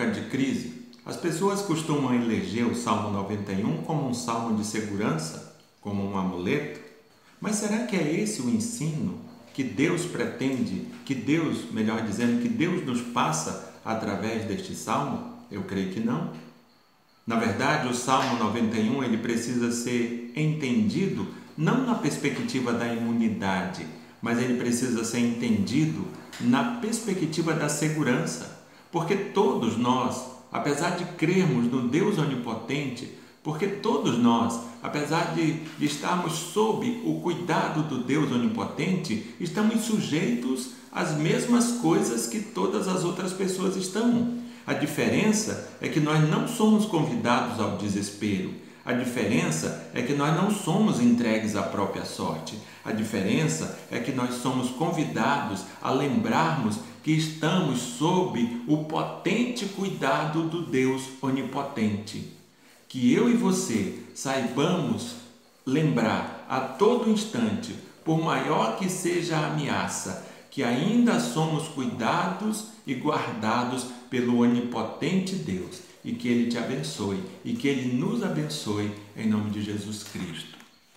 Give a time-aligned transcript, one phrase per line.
[0.00, 0.72] época de crise,
[1.04, 6.80] as pessoas costumam eleger o Salmo 91 como um salmo de segurança, como um amuleto.
[7.40, 9.18] Mas será que é esse o ensino
[9.52, 15.34] que Deus pretende, que Deus, melhor dizendo, que Deus nos passa através deste salmo?
[15.50, 16.32] Eu creio que não.
[17.26, 23.86] Na verdade, o Salmo 91 ele precisa ser entendido não na perspectiva da imunidade,
[24.22, 26.06] mas ele precisa ser entendido
[26.40, 28.59] na perspectiva da segurança,
[28.90, 35.86] porque todos nós, apesar de crermos no Deus onipotente, porque todos nós, apesar de, de
[35.86, 43.04] estarmos sob o cuidado do Deus onipotente, estamos sujeitos às mesmas coisas que todas as
[43.04, 44.38] outras pessoas estão.
[44.66, 48.52] A diferença é que nós não somos convidados ao desespero.
[48.84, 52.58] A diferença é que nós não somos entregues à própria sorte.
[52.84, 60.42] A diferença é que nós somos convidados a lembrarmos que estamos sob o potente cuidado
[60.44, 62.32] do Deus onipotente.
[62.88, 65.14] Que eu e você saibamos
[65.64, 72.94] lembrar a todo instante, por maior que seja a ameaça, que ainda somos cuidados e
[72.94, 79.28] guardados pelo onipotente Deus e que Ele te abençoe e que Ele nos abençoe em
[79.28, 80.59] nome de Jesus Cristo.